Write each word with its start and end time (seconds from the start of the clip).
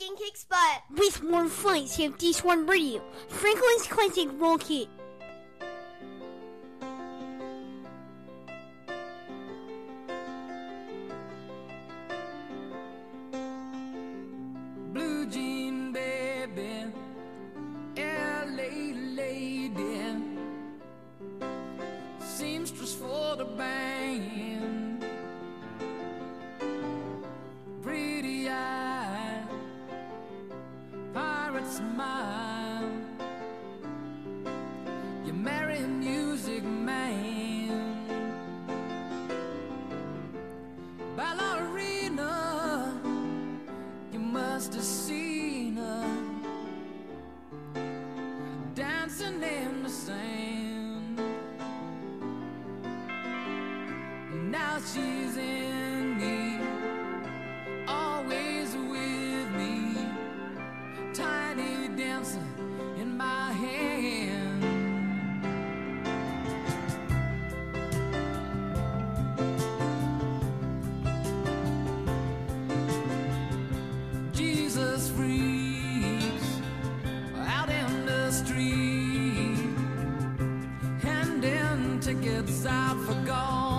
we 0.00 0.06
can 0.06 0.16
butt 0.48 0.98
with 0.98 1.22
more 1.22 1.48
fun. 1.48 1.86
have 2.04 2.18
this 2.18 2.44
one 2.44 2.66
radio. 2.66 3.02
Franklin's 3.28 3.86
classic 3.86 4.28
roll. 4.38 4.58
tickets 82.12 82.66
out 82.66 82.98
for 83.06 83.14
gold. 83.24 83.71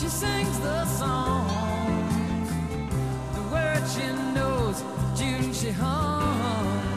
She 0.00 0.08
sings 0.08 0.58
the 0.58 0.84
song, 0.86 1.46
the 3.32 3.42
words 3.54 3.94
she 3.94 4.06
knows, 4.34 4.82
June 5.16 5.52
she 5.52 5.70
hums. 5.70 6.93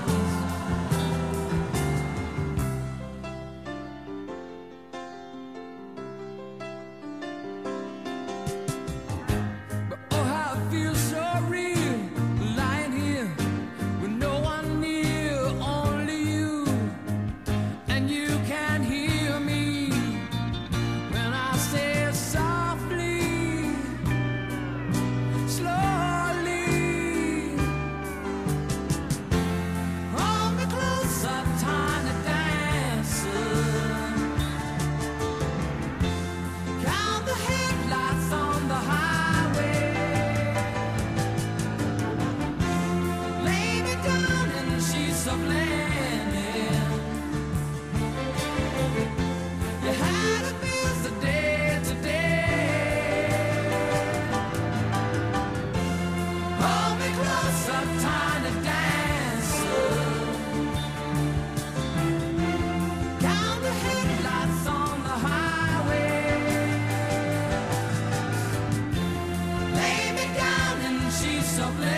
no. 71.76 71.97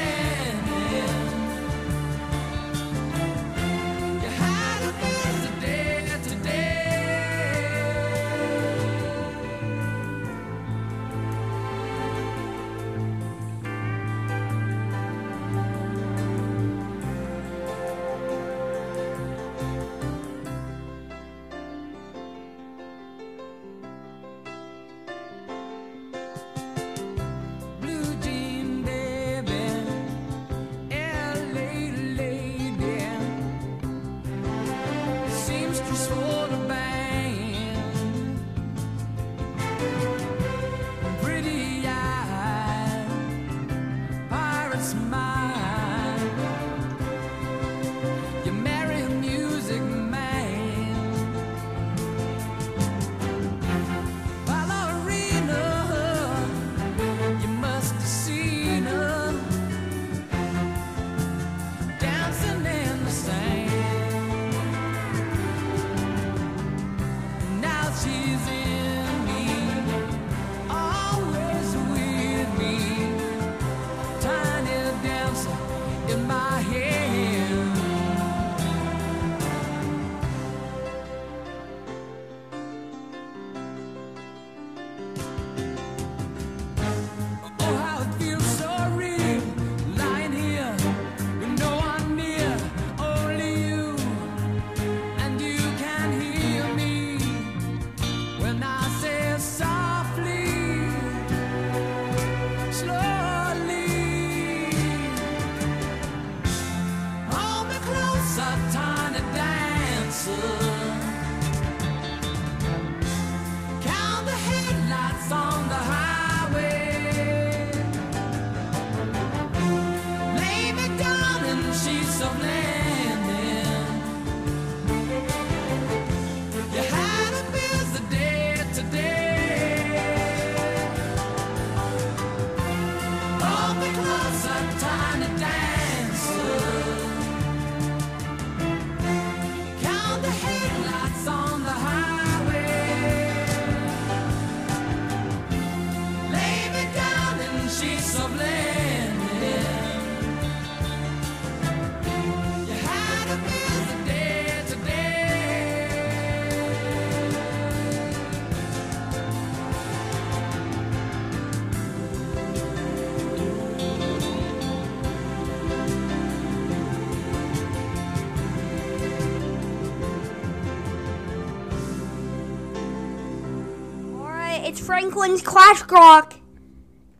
It's 174.70 174.80
Franklin's 174.80 175.42
Clash 175.42 175.82
Rock. 175.90 176.36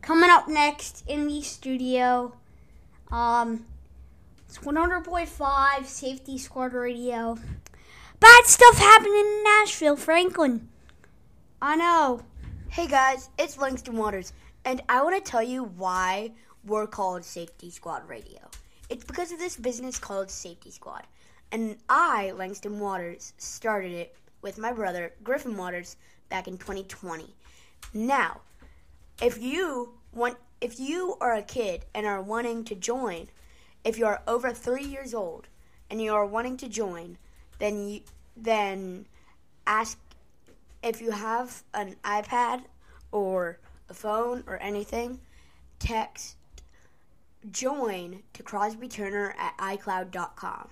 Coming 0.02 0.30
up 0.30 0.46
next 0.46 1.02
in 1.08 1.26
the 1.26 1.42
studio. 1.42 2.32
Um 3.10 3.66
it's 4.48 4.58
100.5 4.58 5.84
Safety 5.84 6.38
Squad 6.38 6.72
Radio. 6.74 7.36
Bad 8.20 8.44
stuff 8.44 8.78
happening 8.78 9.16
in 9.16 9.42
Nashville, 9.42 9.96
Franklin. 9.96 10.68
I 11.60 11.74
know. 11.74 12.22
Hey 12.68 12.86
guys, 12.86 13.30
it's 13.36 13.58
Langston 13.58 13.96
Waters, 13.96 14.32
and 14.64 14.80
I 14.88 15.02
want 15.02 15.16
to 15.16 15.28
tell 15.28 15.42
you 15.42 15.64
why 15.64 16.30
we're 16.64 16.86
called 16.86 17.24
Safety 17.24 17.72
Squad 17.72 18.08
Radio. 18.08 18.48
It's 18.88 19.04
because 19.04 19.32
of 19.32 19.40
this 19.40 19.56
business 19.56 19.98
called 19.98 20.30
Safety 20.30 20.70
Squad, 20.70 21.02
and 21.50 21.78
I, 21.88 22.30
Langston 22.30 22.78
Waters, 22.78 23.32
started 23.38 23.90
it 23.90 24.14
with 24.42 24.58
my 24.58 24.72
brother, 24.72 25.12
Griffin 25.22 25.56
Waters, 25.56 25.96
back 26.28 26.48
in 26.48 26.58
2020. 26.58 27.34
Now, 27.92 28.40
if 29.22 29.40
you 29.40 29.94
want, 30.12 30.36
if 30.60 30.78
you 30.78 31.16
are 31.20 31.34
a 31.34 31.42
kid 31.42 31.84
and 31.94 32.06
are 32.06 32.22
wanting 32.22 32.64
to 32.64 32.74
join, 32.74 33.28
if 33.84 33.98
you 33.98 34.06
are 34.06 34.22
over 34.26 34.52
three 34.52 34.84
years 34.84 35.14
old 35.14 35.48
and 35.90 36.00
you 36.00 36.12
are 36.12 36.26
wanting 36.26 36.56
to 36.58 36.68
join, 36.68 37.18
then 37.58 37.88
you, 37.88 38.00
then 38.36 39.06
ask 39.66 39.98
if 40.82 41.00
you 41.00 41.10
have 41.10 41.62
an 41.74 41.96
iPad 42.04 42.62
or 43.12 43.58
a 43.88 43.94
phone 43.94 44.44
or 44.46 44.56
anything, 44.62 45.20
text 45.78 46.36
join 47.50 48.22
to 48.34 48.42
Crosby 48.42 48.88
Turner 48.88 49.34
at 49.38 49.56
iCloud.com. 49.58 50.68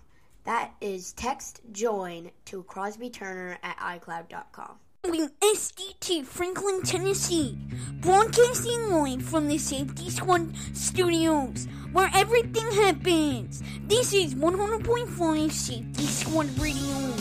That 0.48 0.70
is 0.80 1.12
text 1.12 1.60
join 1.72 2.30
to 2.46 2.62
Crosby 2.62 3.10
Turner 3.10 3.58
at 3.62 3.76
iCloud.com. 3.76 4.78
in 5.04 5.30
SDT, 5.42 6.24
Franklin, 6.24 6.80
Tennessee, 6.80 7.58
broadcasting 8.00 8.90
live 8.90 9.20
from 9.20 9.46
the 9.46 9.58
Safety 9.58 10.08
Squad 10.08 10.56
studios, 10.72 11.68
where 11.92 12.10
everything 12.14 12.64
happens. 12.72 13.62
This 13.88 14.14
is 14.14 14.34
100.5 14.34 15.52
Safety 15.52 16.06
Squad 16.06 16.58
Radio, 16.58 17.12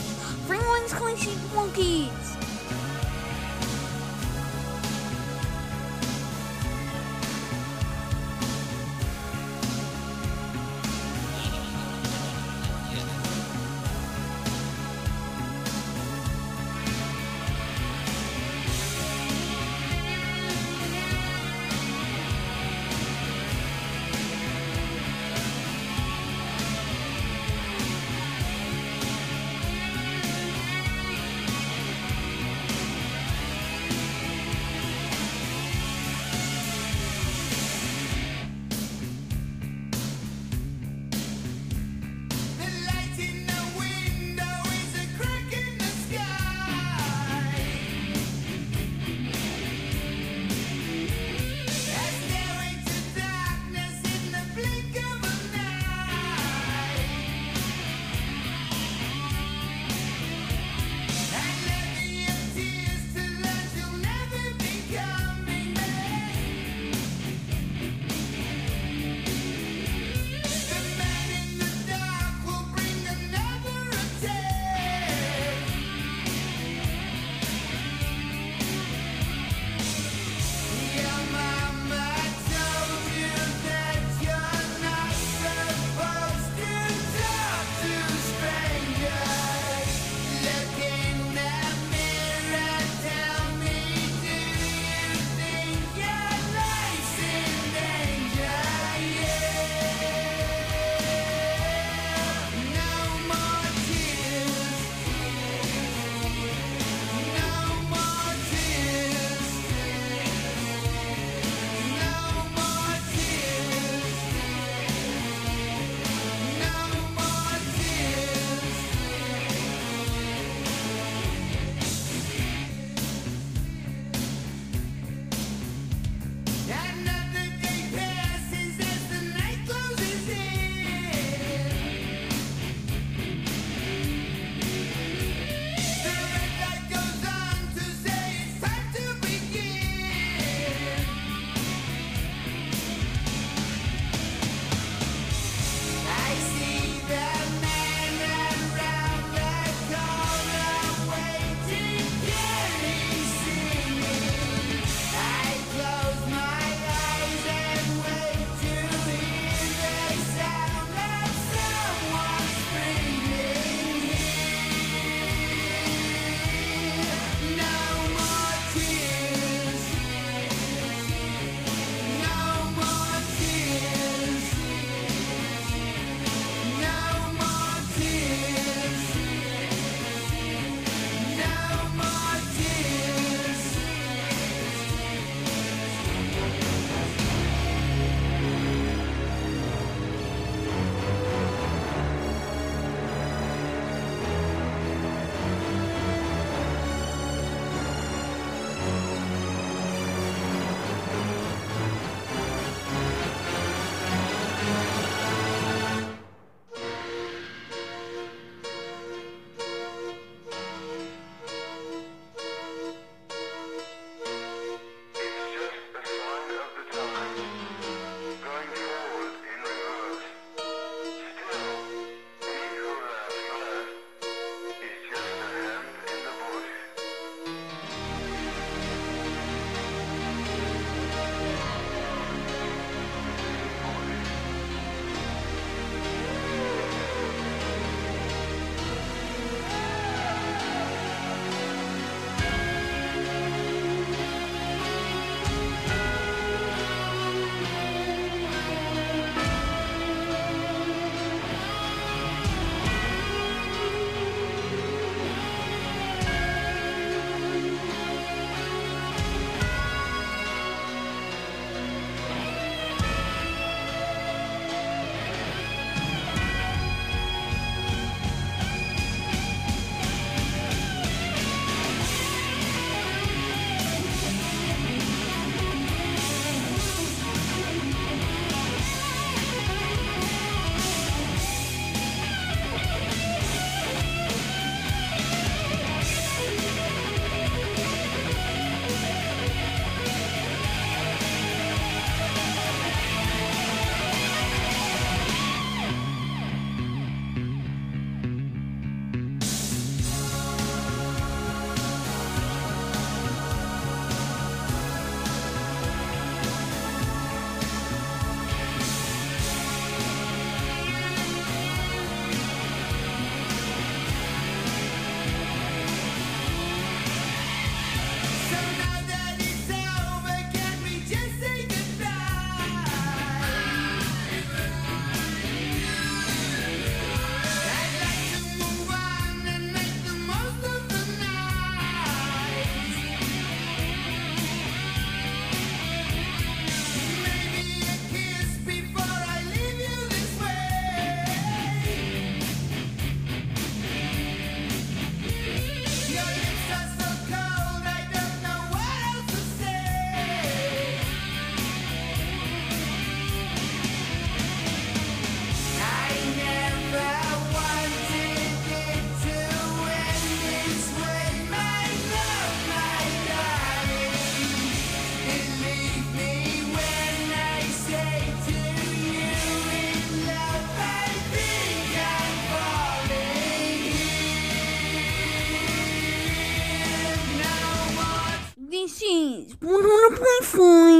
Franklin's 0.46 0.94
Classic 0.94 1.54
Monkeys. 1.54 2.47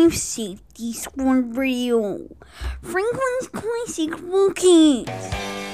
life 0.08 0.16
safety 0.16 0.92
squad 0.94 1.54
radio. 1.54 2.26
Franklin's 2.80 3.48
Classic 3.52 4.10
Rockets. 4.22 5.67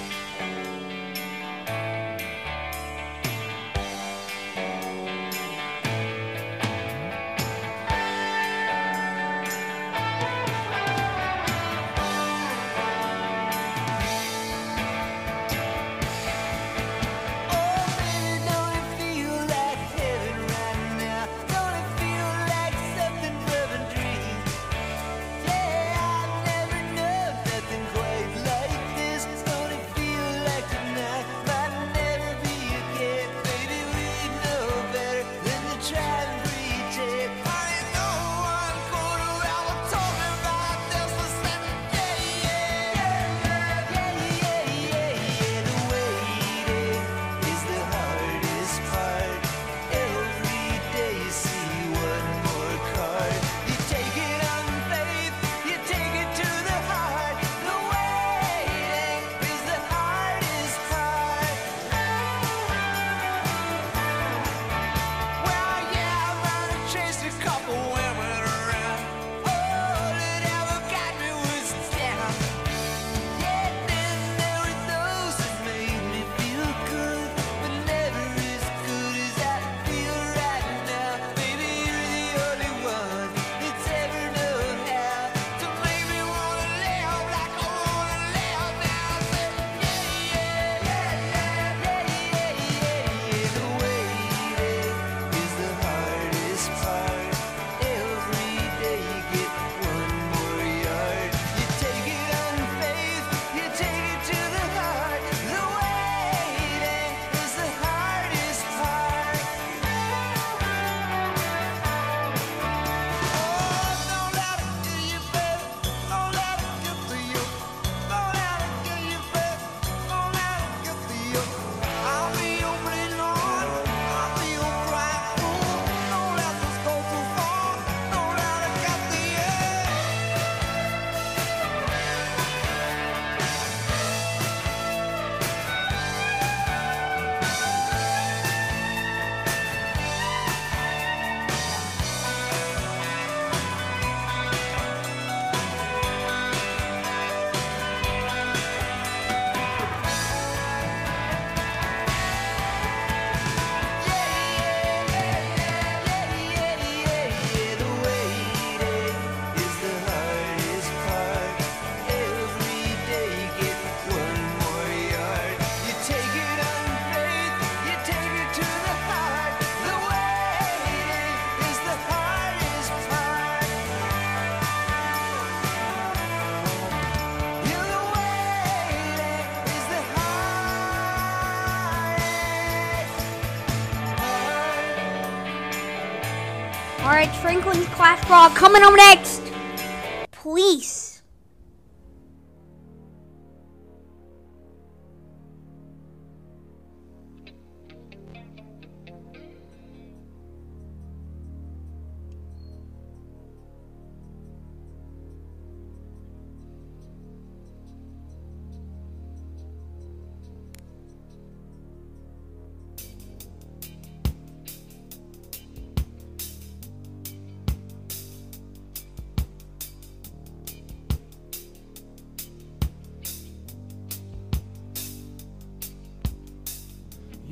Franklin's 187.37 187.87
Class 187.89 188.25
Brawl 188.27 188.51
coming 188.51 188.83
on 188.83 188.95
next. 188.97 189.24